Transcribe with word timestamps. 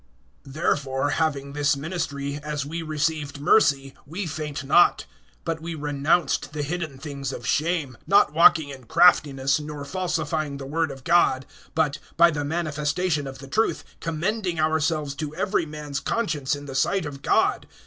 THEREFORE, 0.47 1.11
having 1.11 1.53
this 1.53 1.77
ministry, 1.77 2.39
as 2.41 2.65
we 2.65 2.81
received 2.81 3.39
mercy, 3.39 3.93
we 4.07 4.25
faint 4.25 4.63
not. 4.63 5.05
(2)But 5.45 5.59
we 5.61 5.75
renounced 5.75 6.53
the 6.53 6.63
hidden 6.63 6.97
things 6.97 7.31
of 7.31 7.45
shame, 7.45 7.95
not 8.07 8.33
walking 8.33 8.69
in 8.69 8.85
craftiness, 8.85 9.59
nor 9.59 9.85
falsifying 9.85 10.57
the 10.57 10.65
word 10.65 10.89
of 10.89 11.03
God; 11.03 11.45
but, 11.75 11.99
by 12.17 12.31
the 12.31 12.43
manifestation 12.43 13.27
of 13.27 13.37
the 13.37 13.47
truth, 13.47 13.83
commending 13.99 14.59
ourselves 14.59 15.13
to 15.13 15.35
every 15.35 15.67
man's 15.67 15.99
conscience 15.99 16.55
in 16.55 16.65
the 16.65 16.73
sight 16.73 17.05
of 17.05 17.21
God. 17.21 17.67